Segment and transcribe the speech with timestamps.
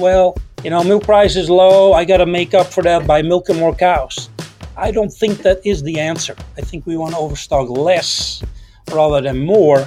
[0.00, 0.34] well,
[0.64, 1.92] you know, milk price is low.
[1.92, 4.30] I got to make up for that by milking more cows.
[4.76, 6.34] I don't think that is the answer.
[6.56, 8.42] I think we want to overstock less
[8.90, 9.86] rather than more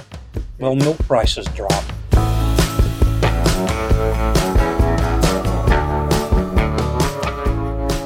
[0.58, 1.84] while milk prices drop.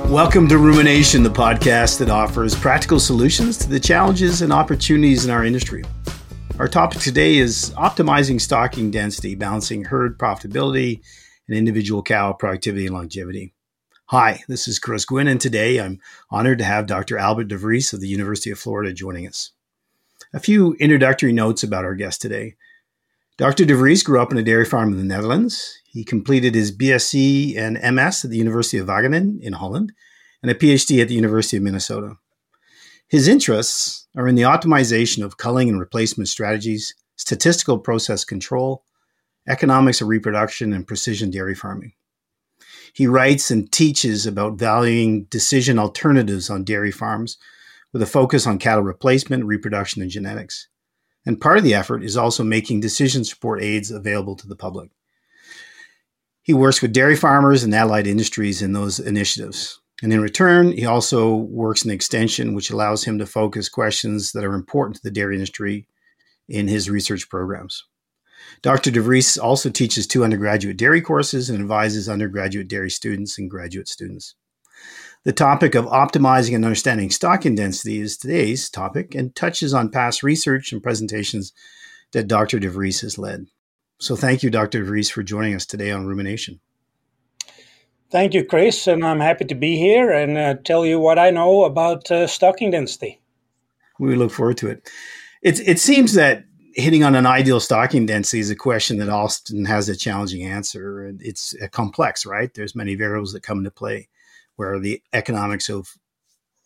[0.09, 5.31] Welcome to Rumination, the podcast that offers practical solutions to the challenges and opportunities in
[5.31, 5.85] our industry.
[6.59, 11.03] Our topic today is optimizing stocking density, balancing herd profitability
[11.49, 13.55] and individual cow productivity and longevity.
[14.07, 17.19] Hi, this is Chris Gwyn, and today I'm honored to have Dr.
[17.19, 19.51] Albert de Vries of the University of Florida joining us.
[20.33, 22.55] A few introductory notes about our guest today.
[23.39, 23.65] Dr.
[23.65, 25.81] de Vries grew up on a dairy farm in the Netherlands.
[25.85, 29.93] He completed his BSc and MS at the University of Wageningen in Holland
[30.43, 32.17] and a PhD at the University of Minnesota.
[33.09, 38.85] His interests are in the optimization of culling and replacement strategies, statistical process control,
[39.49, 41.93] economics of reproduction, and precision dairy farming.
[42.93, 47.39] He writes and teaches about valuing decision alternatives on dairy farms
[47.93, 50.69] with a focus on cattle replacement, reproduction, and genetics.
[51.27, 54.91] And part of the effort is also making decision support aids available to the public.
[56.43, 59.81] He works with dairy farmers and allied industries in those initiatives.
[60.03, 64.45] And in return, he also works in extension, which allows him to focus questions that
[64.45, 65.87] are important to the dairy industry
[66.49, 67.85] in his research programs.
[68.63, 68.91] Dr.
[68.91, 73.89] de Vries also teaches two undergraduate dairy courses and advises undergraduate dairy students and graduate
[73.89, 74.35] students.
[75.25, 80.23] The topic of optimizing and understanding stocking density is today's topic and touches on past
[80.23, 81.53] research and presentations
[82.13, 82.59] that Dr.
[82.59, 83.47] de Vries has led.
[83.99, 84.85] So thank you, Dr.
[84.85, 86.61] Vries, for joining us today on Rumination.
[88.11, 91.31] Thank you, Chris, and I'm happy to be here and uh, tell you what I
[91.31, 93.21] know about uh, stocking density.
[93.99, 94.89] We look forward to it.
[95.43, 99.65] It, it seems that hitting on an ideal stocking density is a question that often
[99.65, 101.13] has a challenging answer.
[101.21, 102.53] It's complex, right?
[102.53, 104.09] There's many variables that come into play
[104.57, 105.97] where the economics of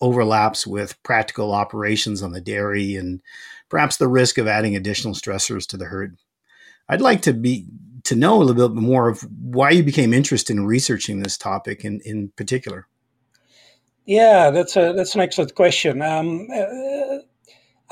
[0.00, 3.20] overlaps with practical operations on the dairy and
[3.68, 6.16] perhaps the risk of adding additional stressors to the herd.
[6.88, 7.66] I'd like to be
[8.04, 11.84] to know a little bit more of why you became interested in researching this topic
[11.84, 12.88] in, in particular.
[14.04, 16.02] Yeah, that's a that's an excellent question.
[16.02, 17.18] Um, uh,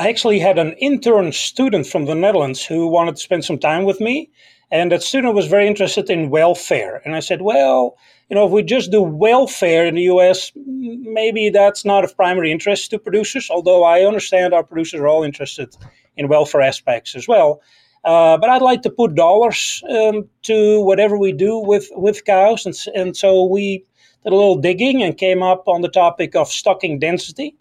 [0.01, 3.85] I actually had an intern student from the Netherlands who wanted to spend some time
[3.85, 4.31] with me,
[4.71, 7.03] and that student was very interested in welfare.
[7.05, 7.99] And I said, well,
[8.31, 12.51] you know, if we just do welfare in the U.S., maybe that's not of primary
[12.51, 13.51] interest to producers.
[13.51, 15.77] Although I understand our producers are all interested
[16.17, 17.61] in welfare aspects as well.
[18.03, 22.65] Uh, but I'd like to put dollars um, to whatever we do with, with cows.
[22.65, 23.85] And, and so we
[24.25, 27.55] did a little digging and came up on the topic of stocking density,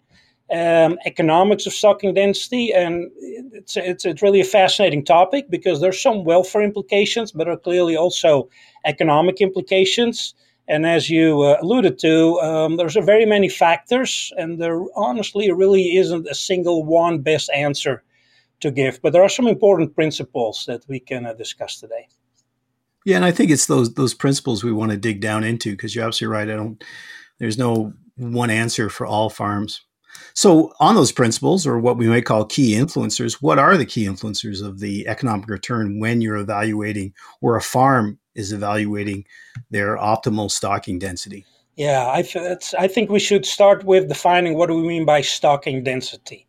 [0.52, 2.72] um, economics of stocking density.
[2.72, 3.10] And
[3.52, 7.58] it's, it's, it's really a fascinating topic because there's some welfare implications, but there are
[7.58, 8.48] clearly also
[8.84, 10.34] economic implications.
[10.68, 15.50] And as you uh, alluded to, um, there's a very many factors, and there honestly
[15.50, 18.04] really isn't a single one best answer
[18.60, 19.00] to give.
[19.02, 22.06] But there are some important principles that we can uh, discuss today.
[23.04, 25.94] Yeah, and I think it's those those principles we want to dig down into because
[25.94, 26.50] you're absolutely right.
[26.50, 26.84] I don't.
[27.38, 29.82] There's no one answer for all farms.
[30.34, 34.06] So, on those principles, or what we might call key influencers, what are the key
[34.06, 39.24] influencers of the economic return when you're evaluating, or a farm is evaluating
[39.70, 41.44] their optimal stocking density?
[41.76, 42.24] Yeah, I,
[42.78, 46.46] I think we should start with defining what do we mean by stocking density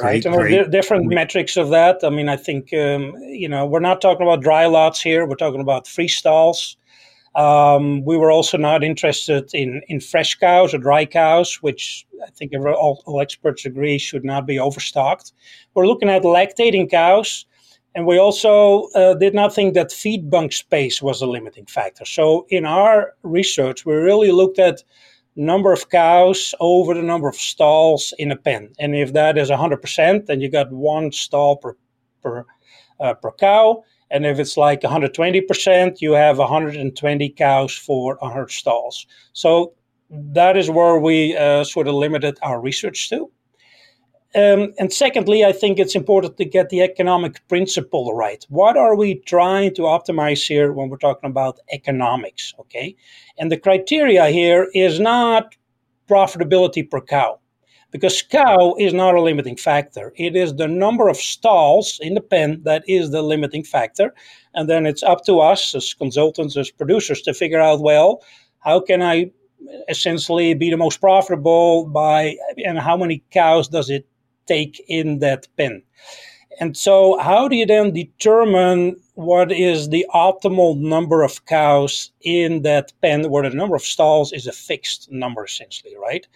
[0.00, 0.24] right?
[0.24, 0.70] And great.
[0.70, 1.14] different great.
[1.14, 2.00] metrics of that.
[2.02, 5.26] I mean, I think um, you know we're not talking about dry lots here.
[5.26, 6.76] We're talking about free stalls.
[7.36, 12.30] Um, we were also not interested in in fresh cows or dry cows, which I
[12.30, 15.32] think all, all experts agree should not be overstocked.
[15.74, 17.46] We're looking at lactating cows.
[17.96, 22.04] And we also uh, did not think that feed bunk space was a limiting factor.
[22.04, 24.84] So in our research, we really looked at
[25.36, 28.72] number of cows over the number of stalls in a pen.
[28.78, 31.76] And if that is 100%, then you got one stall per,
[32.22, 32.44] per,
[33.00, 33.82] uh, per cow.
[34.10, 39.06] And if it's like 120%, you have 120 cows for 100 stalls.
[39.32, 39.74] So
[40.10, 43.30] that is where we uh, sort of limited our research to.
[44.32, 48.44] Um, and secondly, I think it's important to get the economic principle right.
[48.48, 52.54] What are we trying to optimize here when we're talking about economics?
[52.60, 52.94] Okay.
[53.38, 55.56] And the criteria here is not
[56.08, 57.39] profitability per cow,
[57.90, 60.12] because cow is not a limiting factor.
[60.16, 64.14] It is the number of stalls in the pen that is the limiting factor.
[64.54, 68.22] And then it's up to us as consultants, as producers, to figure out well,
[68.60, 69.30] how can I
[69.88, 74.06] essentially be the most profitable by and how many cows does it
[74.46, 75.82] take in that pen.
[76.58, 82.62] And so, how do you then determine what is the optimal number of cows in
[82.62, 86.26] that pen where the number of stalls is a fixed number, essentially, right?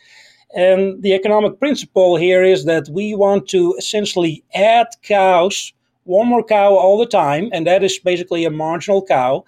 [0.54, 5.72] And the economic principle here is that we want to essentially add cows,
[6.04, 9.44] one more cow all the time, and that is basically a marginal cow.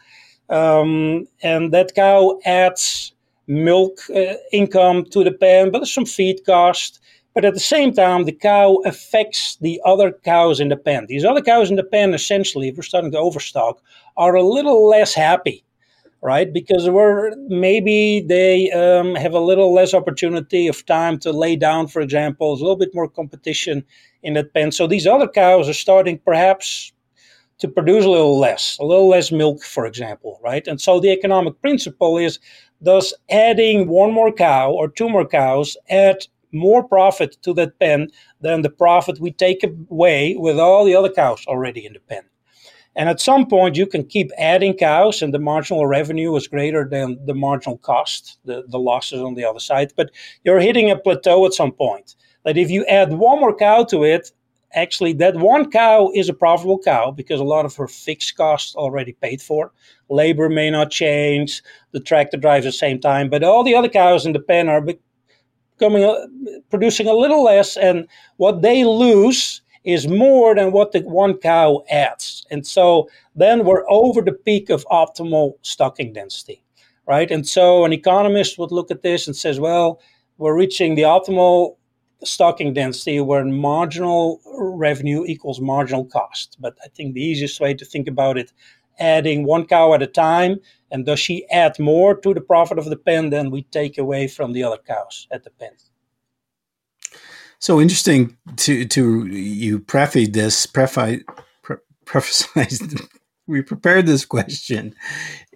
[0.49, 3.13] Um, and that cow adds
[3.47, 7.01] milk uh, income to the pen, but there's some feed cost
[7.37, 11.05] but at the same time, the cow affects the other cows in the pen.
[11.07, 13.83] These other cows in the pen, essentially, if we're starting to overstock,
[14.17, 15.63] are a little less happy,
[16.23, 16.53] right?
[16.53, 21.87] Because we're maybe they um, have a little less opportunity of time to lay down,
[21.89, 22.53] for example.
[22.53, 23.85] A little bit more competition
[24.23, 24.73] in that pen.
[24.73, 26.93] So these other cows are starting perhaps
[27.59, 30.67] to produce a little less, a little less milk, for example, right?
[30.67, 32.39] And so the economic principle is
[32.83, 38.09] does adding one more cow or two more cows add more profit to that pen
[38.41, 42.23] than the profit we take away with all the other cows already in the pen.
[42.97, 46.89] And at some point, you can keep adding cows, and the marginal revenue is greater
[46.89, 49.93] than the marginal cost, the, the losses on the other side.
[49.97, 50.11] But
[50.45, 52.17] you're hitting a plateau at some point.
[52.45, 54.33] That if you add one more cow to it,
[54.73, 58.75] actually, that one cow is a profitable cow because a lot of her fixed costs
[58.75, 59.73] already paid for.
[60.09, 64.25] Labor may not change, the tractor drives the same time, but all the other cows
[64.25, 64.87] in the pen are
[65.79, 66.27] coming uh,
[66.71, 68.07] producing a little less, and
[68.39, 72.45] what they lose is more than what the one cow adds.
[72.51, 76.63] And so then we're over the peak of optimal stocking density,
[77.07, 77.31] right?
[77.31, 80.01] And so an economist would look at this and says, well,
[80.39, 81.77] we're reaching the optimal
[82.25, 86.57] stocking density where marginal revenue equals marginal cost.
[86.61, 88.53] But I think the easiest way to think about it,
[88.99, 90.57] adding one cow at a time
[90.91, 94.27] and does she add more to the profit of the pen than we take away
[94.27, 95.73] from the other cows at the pen?
[97.67, 101.25] So interesting to to you preface this preface
[101.63, 101.79] pre-
[103.49, 104.95] we prepared this question.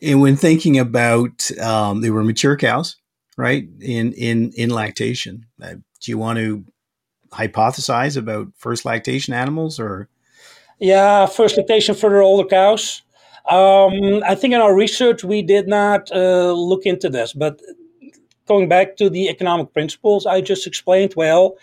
[0.02, 2.96] And when thinking about um, they were mature cows
[3.36, 5.46] right in in in lactation.
[5.62, 6.64] Uh, do you want to
[7.30, 10.08] hypothesize about first lactation animals or?
[10.80, 13.02] Yeah first lactation for the older cows.
[13.48, 17.60] Um, I think in our research we did not uh, look into this, but
[18.48, 21.56] going back to the economic principles I just explained, well,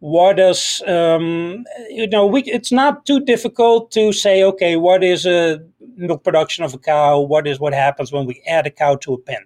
[0.00, 2.26] what does um, you know?
[2.26, 5.60] We, it's not too difficult to say, okay, what is a
[5.96, 7.20] milk production of a cow?
[7.20, 9.44] What is what happens when we add a cow to a pen?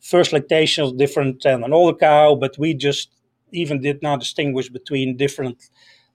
[0.00, 3.10] First lactation is different than an older cow, but we just
[3.52, 5.68] even did not distinguish between different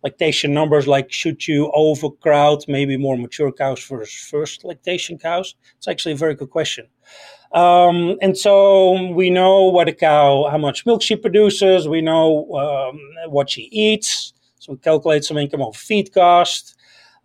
[0.03, 5.87] lactation numbers like should you overcrowd maybe more mature cows versus first lactation cows it's
[5.87, 6.85] actually a very good question
[7.53, 12.49] um, and so we know what a cow how much milk she produces we know
[12.55, 12.99] um,
[13.31, 16.75] what she eats so we calculate some income of feed cost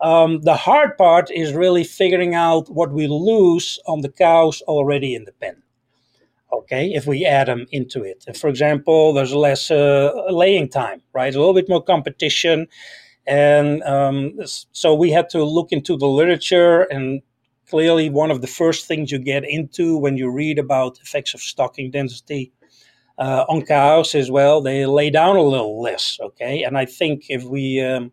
[0.00, 5.14] um, the hard part is really figuring out what we lose on the cows already
[5.14, 5.62] in the pen
[6.52, 8.24] okay, if we add them into it.
[8.26, 11.34] And for example, there's less uh, laying time, right?
[11.34, 12.68] A little bit more competition.
[13.26, 14.38] And um,
[14.72, 17.22] so we had to look into the literature and
[17.72, 21.40] clearly one of the first things you get into when you read about effects of
[21.40, 22.52] stocking density
[23.16, 27.30] uh, on cows is well they lay down a little less okay and i think
[27.30, 28.12] if we um,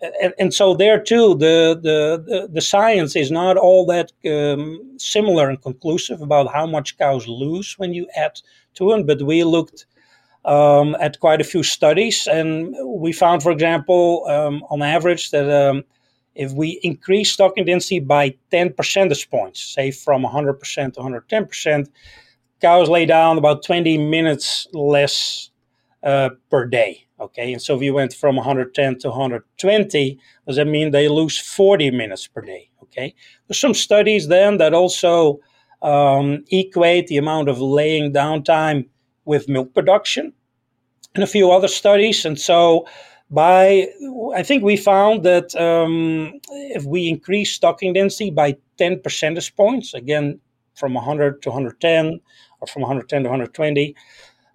[0.00, 4.96] and, and, so there too, the, the, the, the, science is not all that um,
[4.96, 8.40] similar and conclusive about how much cows lose when you add
[8.74, 9.06] to them.
[9.06, 9.86] But we looked
[10.44, 15.50] um, at quite a few studies, and we found, for example, um, on average, that
[15.50, 15.82] um,
[16.38, 21.88] if we increase stocking density by 10 percentage points, say from 100% to 110%,
[22.60, 25.50] cows lay down about 20 minutes less
[26.02, 27.04] uh, per day.
[27.20, 31.36] Okay, and so if you went from 110 to 120, does that mean they lose
[31.36, 32.70] 40 minutes per day?
[32.84, 33.14] Okay,
[33.46, 35.40] there's some studies then that also
[35.82, 38.86] um, equate the amount of laying down time
[39.24, 40.32] with milk production,
[41.14, 42.24] and a few other studies.
[42.24, 42.86] And so,
[43.30, 43.88] by
[44.34, 49.94] I think we found that um, if we increase stocking density by 10 percentage points,
[49.94, 50.40] again
[50.74, 52.20] from 100 to 110,
[52.60, 53.96] or from 110 to 120,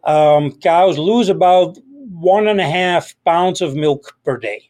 [0.06, 1.77] um, cows lose about
[2.10, 4.70] one and a half pounds of milk per day.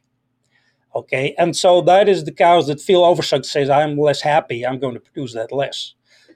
[0.96, 4.66] Okay, and so that is the cows that feel overstocked says I'm less happy.
[4.66, 5.94] I'm going to produce that less,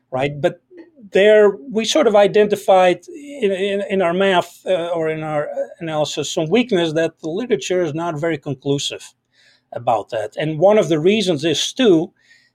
[0.10, 0.40] right?
[0.40, 0.62] But
[1.12, 5.48] there we sort of identified in, in, in our math uh, or in our
[5.80, 9.14] analysis some weakness that the literature is not very conclusive
[9.74, 10.36] about that.
[10.38, 12.12] And one of the reasons is too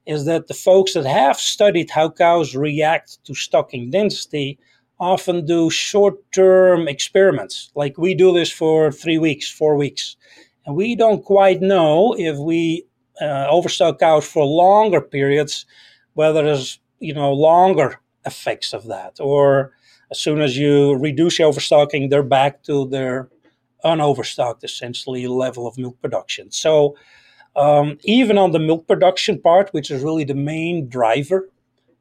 [0.07, 4.59] is that the folks that have studied how cows react to stocking density
[4.99, 7.71] often do short term experiments.
[7.75, 10.17] Like we do this for three weeks, four weeks.
[10.67, 12.87] And we don't quite know if we
[13.21, 15.67] uh, overstock cows for longer periods,
[16.15, 19.73] whether there's you know longer effects of that, or
[20.11, 23.29] as soon as you reduce your overstocking, they're back to their
[23.85, 26.51] unoverstocked essentially level of milk production.
[26.51, 26.97] So
[27.57, 31.49] um, even on the milk production part, which is really the main driver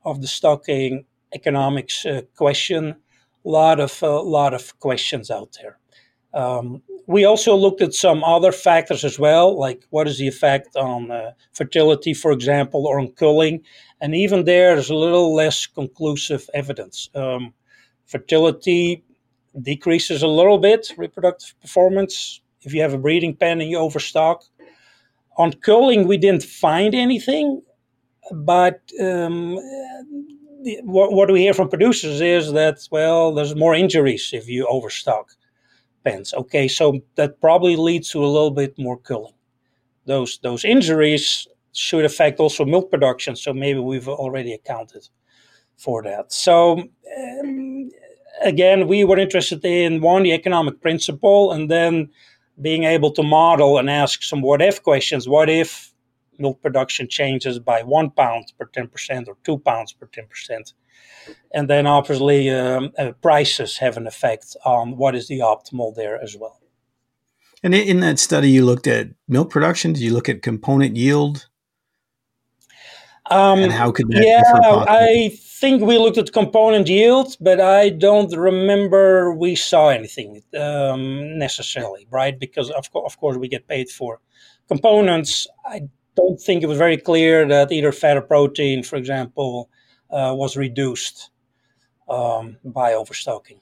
[0.06, 2.96] of the stocking economics uh, question,
[3.46, 5.78] a lot of uh, lot of questions out there.
[6.34, 10.76] Um, we also looked at some other factors as well, like what is the effect
[10.76, 13.64] on uh, fertility, for example, or on culling.
[14.02, 17.10] And even there, there's a little less conclusive evidence.
[17.14, 17.54] Um,
[18.06, 19.04] fertility
[19.62, 24.44] decreases a little bit, reproductive performance, if you have a breeding pen and you overstock.
[25.38, 27.62] On culling, we didn't find anything,
[28.32, 29.56] but um,
[30.84, 35.32] what, what we hear from producers is that, well, there's more injuries if you overstock
[36.04, 36.34] pens.
[36.34, 39.34] Okay, so that probably leads to a little bit more culling.
[40.06, 45.08] Those those injuries should affect also milk production, so maybe we've already accounted
[45.78, 46.32] for that.
[46.32, 46.84] So
[47.18, 47.90] um,
[48.42, 52.10] again, we were interested in one the economic principle, and then
[52.60, 55.28] being able to model and ask some what if questions.
[55.28, 55.94] What if
[56.38, 60.74] milk production changes by one pound per 10% or two pounds per 10%?
[61.54, 66.22] And then obviously um, uh, prices have an effect on what is the optimal there
[66.22, 66.60] as well.
[67.64, 69.94] And in that study, you looked at milk production.
[69.94, 71.48] Did you look at component yield?
[73.32, 74.24] Um, and how could that?
[74.26, 80.42] Yeah, I think we looked at component yield, but I don't remember we saw anything
[80.60, 82.38] um, necessarily, right?
[82.38, 84.20] Because of, co- of course we get paid for
[84.68, 85.48] components.
[85.66, 85.84] I
[86.16, 89.70] don't think it was very clear that either fat or protein, for example,
[90.10, 91.30] uh, was reduced
[92.10, 93.62] um, by overstocking.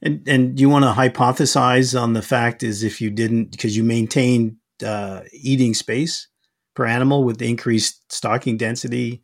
[0.00, 3.84] And and you want to hypothesize on the fact is if you didn't because you
[3.84, 6.28] maintained uh, eating space
[6.74, 9.22] per animal with increased stocking density,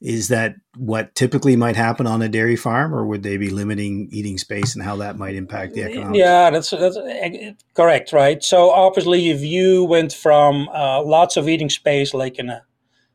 [0.00, 4.08] is that what typically might happen on a dairy farm, or would they be limiting
[4.12, 6.18] eating space and how that might impact the economics?
[6.18, 8.42] Yeah, that's that's eh, correct, right?
[8.44, 12.62] So obviously, if you went from uh, lots of eating space, like in a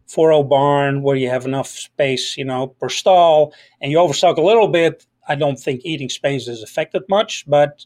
[0.08, 4.42] 4 barn where you have enough space, you know, per stall, and you overstock a
[4.42, 7.46] little bit, I don't think eating space is affected much.
[7.48, 7.86] But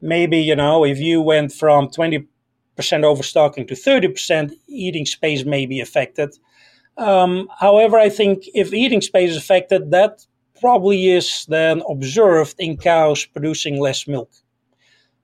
[0.00, 2.26] maybe, you know, if you went from 20%
[3.04, 6.36] overstocking to 30%, eating space may be affected.
[6.96, 10.26] Um, however, I think if eating space is affected, that
[10.60, 14.30] probably is then observed in cows producing less milk,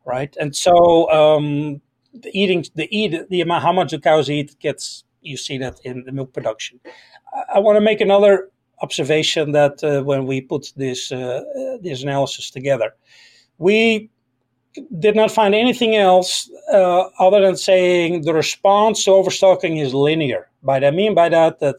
[0.04, 0.34] right?
[0.40, 1.80] And so um,
[2.14, 5.80] the eating, the eat, the amount how much the cows eat gets you see that
[5.84, 6.80] in the milk production.
[7.34, 11.42] I, I want to make another observation that uh, when we put this uh,
[11.82, 12.94] this analysis together,
[13.58, 14.10] we
[14.98, 20.48] did not find anything else uh, other than saying the response to overstocking is linear.
[20.62, 21.76] By that I mean by that that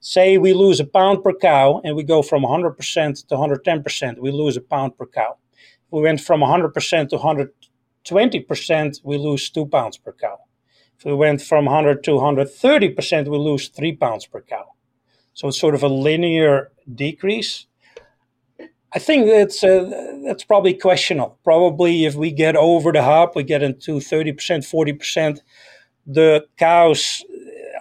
[0.00, 4.30] say we lose a pound per cow and we go from 100% to 110%, we
[4.30, 5.36] lose a pound per cow.
[5.86, 10.38] If we went from 100% to 120%, we lose two pounds per cow.
[10.98, 14.72] If we went from 100 to 130%, we lose three pounds per cow.
[15.32, 17.66] So it's sort of a linear decrease.
[18.92, 21.38] I think that's uh, that's probably questionable.
[21.44, 25.40] Probably if we get over the hump, we get into 30%, 40%,
[26.06, 27.24] the cows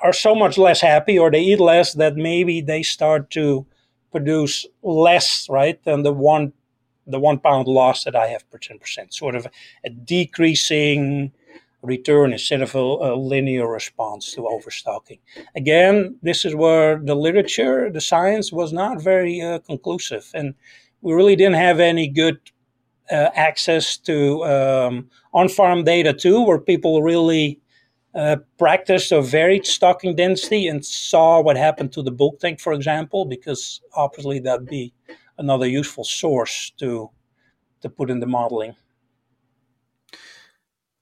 [0.04, 3.66] are so much less happy or they eat less that maybe they start to
[4.12, 6.54] produce less, right, than the one
[7.08, 9.12] the one pound loss that I have per 10%.
[9.12, 9.48] Sort of
[9.84, 11.32] a decreasing
[11.82, 15.18] return instead of a, a, linear response to overstocking.
[15.56, 20.54] Again, this is where the literature, the science was not very uh, conclusive, and
[21.02, 22.40] we really didn't have any good
[23.12, 27.60] uh, access to um, on-farm data too, where people really
[28.16, 32.74] uh, practiced a varied stocking density and saw what happened to the bulk tank, for
[32.74, 34.94] example, because obviously that'd be
[35.38, 37.10] another useful source to
[37.82, 38.76] to put in the modeling.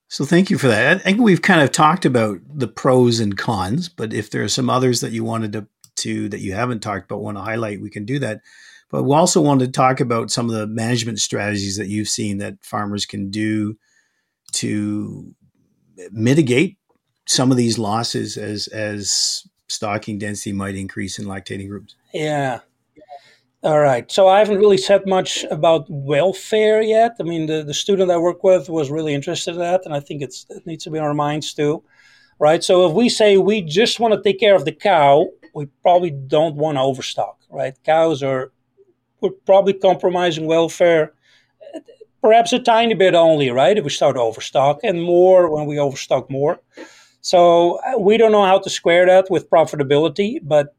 [0.10, 0.98] So thank you for that.
[0.98, 4.48] I think we've kind of talked about the pros and cons, but if there are
[4.48, 7.82] some others that you wanted to, to that you haven't talked about, want to highlight,
[7.82, 8.42] we can do that.
[8.90, 12.38] But we also wanted to talk about some of the management strategies that you've seen
[12.38, 13.78] that farmers can do
[14.54, 15.34] to
[16.12, 16.78] mitigate
[17.26, 21.96] some of these losses as as stocking density might increase in lactating groups.
[22.14, 22.60] Yeah.
[23.64, 24.10] All right.
[24.10, 27.16] So I haven't really said much about welfare yet.
[27.20, 30.00] I mean, the, the student I work with was really interested in that, and I
[30.00, 31.84] think it's, it needs to be on our minds too.
[32.40, 32.64] Right.
[32.64, 36.12] So if we say we just want to take care of the cow, we probably
[36.12, 37.40] don't want to overstock.
[37.50, 37.74] Right.
[37.84, 38.52] Cows are
[39.22, 41.14] we're probably compromising welfare
[42.22, 43.78] perhaps a tiny bit only, right?
[43.78, 46.60] If we start to overstock, and more when we overstock more.
[47.22, 50.76] So uh, we don't know how to square that with profitability, but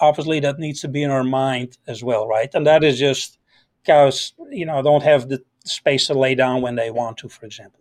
[0.00, 2.50] obviously that needs to be in our mind as well, right?
[2.54, 3.38] And that is just
[3.84, 7.46] cows, you know, don't have the space to lay down when they want to, for
[7.46, 7.80] example.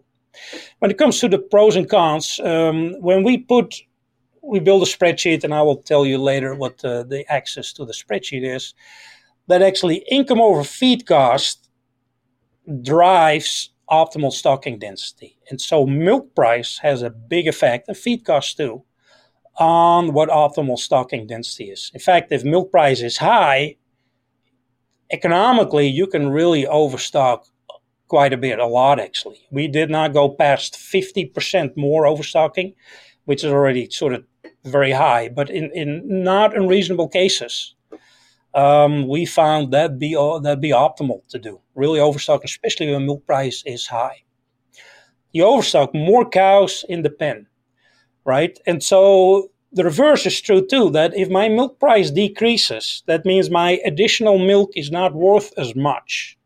[0.79, 3.75] When it comes to the pros and cons, um, when we put
[4.43, 7.85] we build a spreadsheet, and I will tell you later what uh, the access to
[7.85, 8.73] the spreadsheet is.
[9.51, 11.67] That actually income over feed cost
[12.81, 18.55] drives optimal stocking density, and so milk price has a big effect, and feed cost
[18.55, 18.85] too,
[19.59, 21.91] on what optimal stocking density is.
[21.93, 23.75] In fact, if milk price is high,
[25.11, 27.45] economically you can really overstock
[28.07, 29.45] quite a bit, a lot actually.
[29.51, 32.73] We did not go past 50% more overstocking,
[33.25, 34.23] which is already sort of
[34.63, 37.75] very high, but in, in not unreasonable cases,
[38.53, 41.59] um, we found that be that be optimal to do.
[41.75, 44.23] Really overstock, especially when milk price is high.
[45.31, 47.47] You overstock more cows in the pen,
[48.25, 48.59] right?
[48.67, 50.89] And so the reverse is true too.
[50.89, 55.75] That if my milk price decreases, that means my additional milk is not worth as
[55.75, 56.37] much.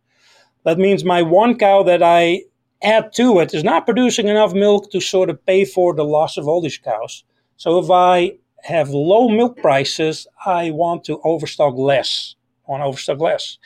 [0.63, 2.43] That means my one cow that I
[2.83, 6.37] add to it is not producing enough milk to sort of pay for the loss
[6.37, 7.23] of all these cows.
[7.57, 12.35] So if I have low milk prices, I want to overstock less.
[12.67, 13.59] I want to overstock less.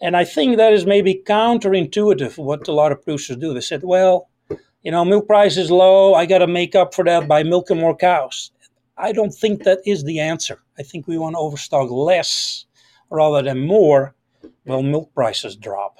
[0.00, 3.52] And I think that is maybe counterintuitive what a lot of producers do.
[3.52, 4.30] They said, well,
[4.82, 6.14] you know, milk price is low.
[6.14, 8.50] I got to make up for that by milking more cows.
[8.96, 10.62] I don't think that is the answer.
[10.78, 12.64] I think we want to overstock less
[13.10, 14.14] rather than more
[14.64, 15.98] while milk prices drop.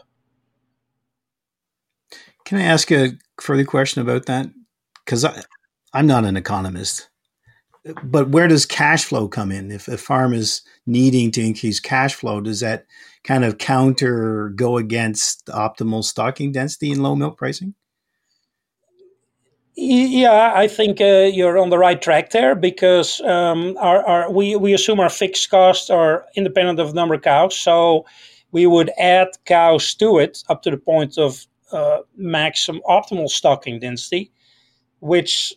[2.47, 4.47] Can I ask a further question about that?
[5.05, 5.27] Because
[5.93, 7.10] I'm not an economist,
[8.05, 9.71] but where does cash flow come in?
[9.71, 12.87] If a farm is needing to increase cash flow, does that
[13.25, 17.75] kind of counter go against optimal stocking density and low milk pricing?
[19.77, 24.57] Yeah, I think uh, you're on the right track there because um, our, our, we,
[24.57, 27.57] we assume our fixed costs are independent of number of cows.
[27.57, 28.05] So
[28.53, 33.79] we would add cows to it up to the point of uh, maximum optimal stocking
[33.79, 34.31] density,
[34.99, 35.55] which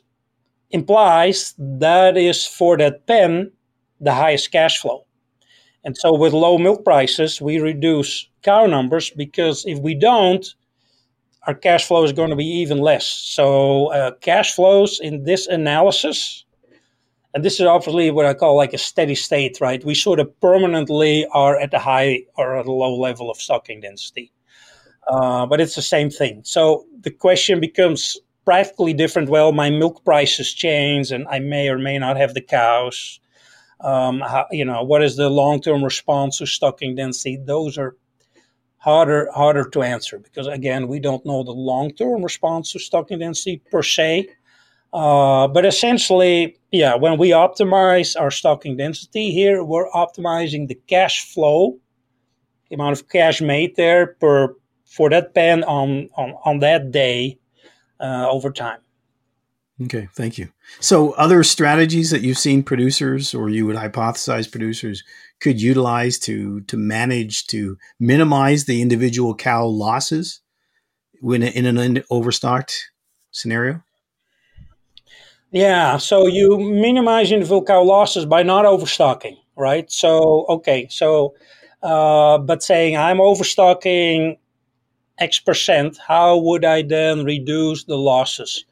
[0.74, 3.52] implies that is for that pen
[4.02, 5.06] the highest cash flow.
[5.86, 10.46] And so with low milk prices, we reduce cow numbers because if we don't,
[11.46, 13.06] our cash flow is going to be even less.
[13.06, 16.46] So uh, cash flows in this analysis,
[17.34, 19.84] and this is obviously what I call like a steady state, right?
[19.84, 23.82] We sort of permanently are at a high or at a low level of stocking
[23.82, 24.32] density.
[25.10, 26.42] Uh, but it's the same thing.
[26.46, 29.30] So the question becomes practically different.
[29.30, 33.20] Well, my milk prices change, and I may or may not have the cows.
[33.82, 37.38] Um, how, you know, what is the long-term response to stocking density?
[37.38, 37.96] Those are
[38.78, 43.62] harder harder to answer because again, we don't know the long-term response to stocking density
[43.72, 44.28] per se.
[44.94, 51.26] Uh, but essentially, yeah, when we optimize our stocking density here, we're optimizing the cash
[51.34, 51.80] flow,
[52.70, 57.40] the amount of cash made there per for that pen on on, on that day
[58.00, 58.80] uh, over time.
[59.82, 60.50] Okay, thank you.
[60.80, 65.04] So, other strategies that you've seen producers, or you would hypothesize producers,
[65.40, 70.42] could utilize to to manage to minimize the individual cow losses
[71.22, 72.92] when in an overstocked
[73.32, 73.84] scenario.
[75.52, 79.92] Yeah, so you minimize individual cow losses by not overstocking, right?
[79.92, 81.36] So, okay, so
[81.82, 84.38] uh, but saying I'm overstocking
[85.20, 88.66] X percent, how would I then reduce the losses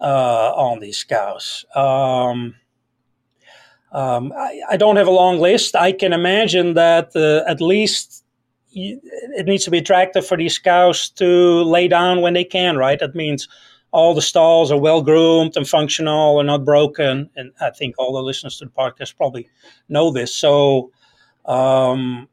[0.00, 1.64] uh, on these cows?
[1.74, 2.54] Um,
[3.92, 5.76] um, I, I, don't have a long list.
[5.76, 8.24] I can imagine that uh, at least
[8.74, 12.98] it needs to be attractive for these cows to lay down when they can, right?
[12.98, 13.48] That means
[13.92, 17.28] all the stalls are well groomed and functional and not broken.
[17.36, 19.48] And I think all the listeners to the podcast probably
[19.88, 20.34] know this.
[20.34, 20.90] So,
[21.44, 22.28] um,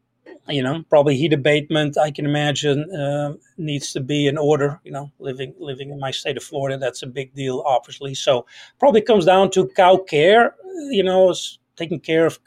[0.50, 1.98] you know, probably heat abatement.
[1.98, 4.80] I can imagine uh, needs to be in order.
[4.84, 8.16] You know, living living in my state of Florida, that's a big deal, obviously.
[8.16, 8.46] So
[8.80, 10.56] probably comes down to cow care.
[10.90, 11.34] You know,
[11.76, 12.40] taking care of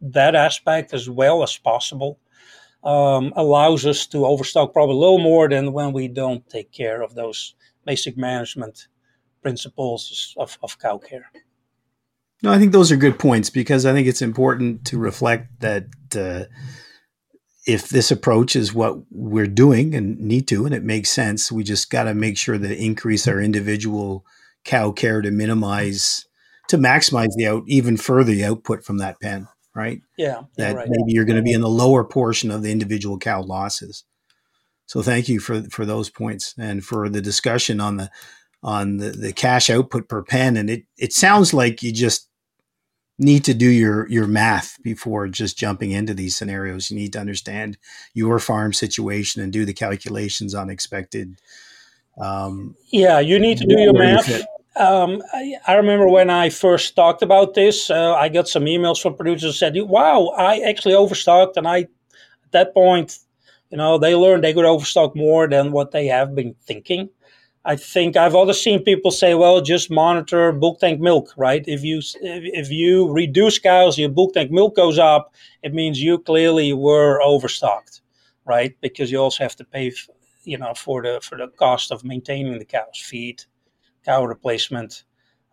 [0.00, 2.18] that aspect as well as possible.
[2.82, 7.02] Um, allows us to overstock probably a little more than when we don't take care
[7.02, 7.54] of those
[7.86, 8.88] basic management
[9.42, 11.30] principles of, of cow care.
[12.42, 15.86] No, I think those are good points because I think it's important to reflect that
[16.14, 16.44] uh,
[17.66, 21.64] if this approach is what we're doing and need to, and it makes sense, we
[21.64, 24.24] just got to make sure that increase our individual
[24.64, 26.26] cow care to minimize,
[26.68, 30.00] to maximize the out even further the output from that pen, right?
[30.18, 30.42] Yeah.
[30.56, 30.88] That right.
[30.88, 34.04] maybe you're going to be in the lower portion of the individual cow losses.
[34.86, 38.10] So thank you for for those points and for the discussion on the
[38.62, 40.58] on the, the cash output per pen.
[40.58, 42.28] And it it sounds like you just
[43.18, 46.90] need to do your your math before just jumping into these scenarios.
[46.90, 47.78] You need to understand
[48.12, 51.36] your farm situation and do the calculations on expected.
[52.18, 54.44] Um, yeah, you need to do your math.
[54.76, 59.00] Um, I, I, remember when I first talked about this, uh, I got some emails
[59.00, 63.18] from producers said, "Wow, I actually overstocked," and I, at that point,
[63.70, 67.08] you know, they learned they could overstock more than what they have been thinking.
[67.66, 71.64] I think I've also seen people say, "Well, just monitor bulk tank milk, right?
[71.66, 75.32] If you if you reduce cows, your bulk tank milk goes up.
[75.62, 78.02] It means you clearly were overstocked,
[78.44, 78.74] right?
[78.82, 79.92] Because you also have to pay,
[80.44, 83.44] you know, for the for the cost of maintaining the cows, feed."
[84.04, 85.04] cow replacement,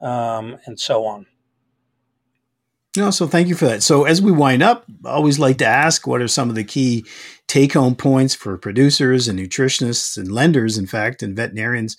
[0.02, 1.28] um, and so on.
[2.98, 3.84] No, so thank you for that.
[3.84, 6.64] So as we wind up, I always like to ask what are some of the
[6.66, 7.06] key
[7.48, 11.96] take-home points for producers and nutritionists and lenders, in fact, and veterinarians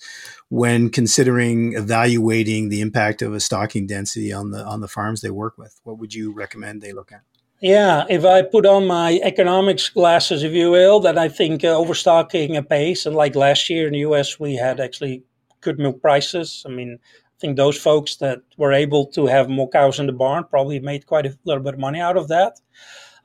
[0.49, 5.31] when considering evaluating the impact of a stocking density on the on the farms they
[5.31, 5.79] work with.
[5.83, 7.21] What would you recommend they look at?
[7.59, 11.69] Yeah, if I put on my economics glasses, if you will, that I think uh,
[11.69, 15.23] overstocking a pace, and like last year in the U.S., we had actually
[15.61, 16.63] good milk prices.
[16.67, 16.99] I mean,
[17.43, 21.05] think those folks that were able to have more cows in the barn probably made
[21.05, 22.61] quite a little bit of money out of that.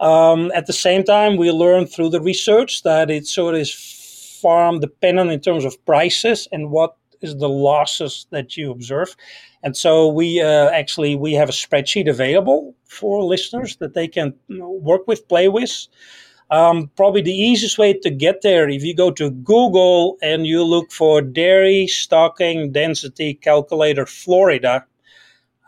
[0.01, 3.73] Um, at the same time, we learned through the research that it sort of is
[4.43, 9.15] farm dependent in terms of prices and what is the losses that you observe.
[9.63, 14.35] And so we uh, actually we have a spreadsheet available for listeners that they can
[14.49, 15.87] work with, play with.
[16.51, 20.65] Um, probably the easiest way to get there, if you go to Google and you
[20.65, 24.87] look for dairy stocking density calculator Florida,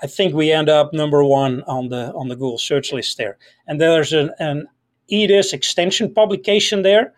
[0.02, 3.36] I think we end up number one on the on the Google search list there.
[3.66, 4.66] And there's an, an
[5.08, 7.12] EDIS extension publication there.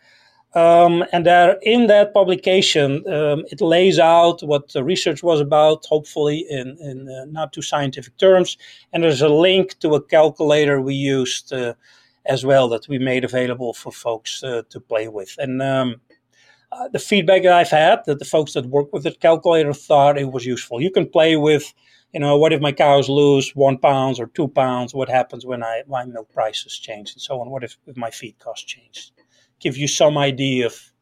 [0.55, 5.87] Um, and there, in that publication, um, it lays out what the research was about,
[5.87, 8.59] hopefully in, in uh, not too scientific terms.
[8.93, 11.73] And there's a link to a calculator we used uh,
[12.27, 15.35] as well that we made available for folks uh, to play with.
[15.39, 16.01] And um,
[16.73, 20.19] uh, the feedback that I've had that the folks that work with the calculator thought
[20.19, 20.81] it was useful.
[20.81, 21.73] You can play with,
[22.13, 24.95] you know, what if my cows lose one pounds or two pounds?
[24.95, 27.51] What happens when I my milk prices change and so on?
[27.51, 29.13] What if, if my feed cost changes?
[29.59, 30.93] Give you some idea of,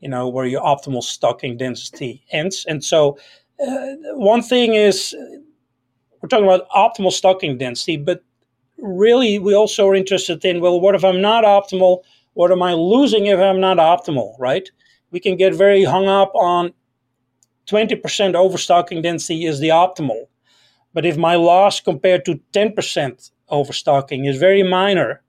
[0.00, 2.64] you know, where your optimal stocking density ends.
[2.68, 3.18] And so,
[3.60, 5.14] uh, one thing is
[6.20, 8.22] we're talking about optimal stocking density, but
[8.78, 12.02] really we also are interested in well what if i'm not optimal?
[12.34, 14.68] What am i losing if i'm not optimal right?
[15.10, 16.72] We can get very hung up on
[17.66, 20.26] 20% overstocking density is the optimal.
[20.92, 25.22] But if my loss compared to 10% overstocking is very minor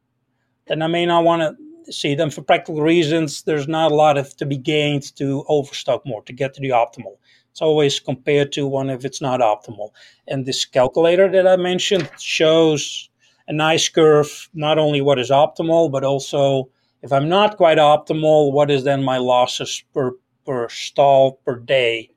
[0.67, 3.43] then i may not want to see them for practical reasons.
[3.43, 6.69] There's not a lot of to be gained to overstock more to get to the
[6.69, 7.17] optimal.
[7.51, 9.91] It's always compared to one if it's not optimal.
[10.27, 13.09] And this calculator that i mentioned shows
[13.47, 16.69] a nice curve, not only what is optimal, but also
[17.01, 20.13] if I'm not quite optimal, what is then my losses per,
[20.45, 22.11] per stall per day?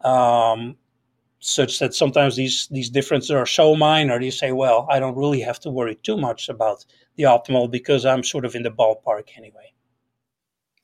[0.00, 0.76] Um,
[1.40, 5.40] such that sometimes these, these differences are so minor, you say, well, I don't really
[5.40, 6.84] have to worry too much about
[7.16, 9.72] the optimal because I'm sort of in the ballpark anyway.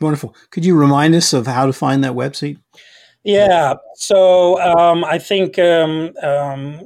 [0.01, 0.35] Wonderful.
[0.51, 2.59] Could you remind us of how to find that website?
[3.29, 6.81] Yeah, so um, I think um, um,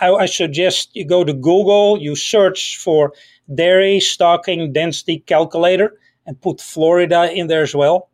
[0.00, 3.12] I, I, suggest you go to Google, you search for
[3.54, 8.08] dairy stocking density calculator, and put Florida in there as well.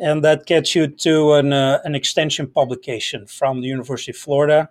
[0.00, 4.68] And that gets you to an, uh, an extension publication from the University of Florida.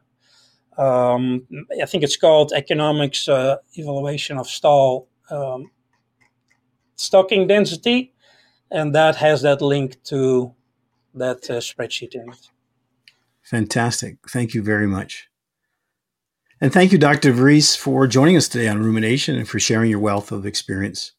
[0.78, 1.48] Um,
[1.82, 5.72] I think it's called Economics uh, Evaluation of Stall um,
[6.98, 8.12] Stocking Density.
[8.70, 10.54] And that has that link to
[11.17, 12.49] that uh, spreadsheet in it.
[13.43, 14.17] Fantastic.
[14.30, 15.30] Thank you very much.
[16.60, 17.32] And thank you, Dr.
[17.32, 21.13] Vries, for joining us today on Rumination and for sharing your wealth of experience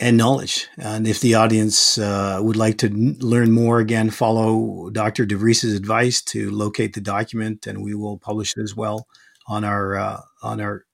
[0.00, 0.68] and knowledge.
[0.78, 5.26] And if the audience uh, would like to n- learn more, again, follow Dr.
[5.26, 9.06] DeVries' advice to locate the document, and we will publish it as well
[9.46, 10.86] on our uh, on our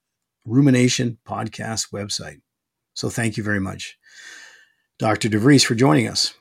[0.44, 2.40] Rumination podcast website.
[2.94, 3.98] So thank you very much,
[4.98, 5.28] Dr.
[5.28, 6.34] DeVries, for joining us.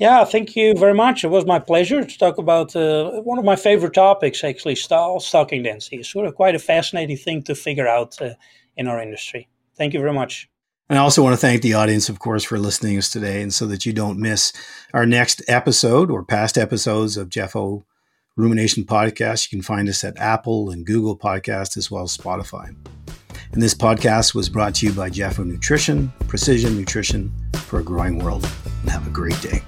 [0.00, 1.24] Yeah, thank you very much.
[1.24, 5.20] It was my pleasure to talk about uh, one of my favorite topics, actually, stall
[5.20, 5.96] stocking density.
[5.98, 8.30] It's sort of quite a fascinating thing to figure out uh,
[8.78, 9.46] in our industry.
[9.76, 10.48] Thank you very much.
[10.88, 13.42] And I also want to thank the audience, of course, for listening to us today.
[13.42, 14.54] And so that you don't miss
[14.94, 17.84] our next episode or past episodes of Jefo
[18.36, 22.74] Rumination Podcast, you can find us at Apple and Google Podcast as well as Spotify.
[23.52, 28.18] And this podcast was brought to you by Jefo Nutrition, precision nutrition for a growing
[28.18, 28.48] world.
[28.80, 29.62] and have a great day.